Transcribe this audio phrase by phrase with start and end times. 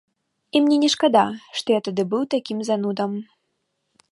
[0.55, 1.25] І мне не шкада,
[1.59, 3.11] што я тады быў такім занудам.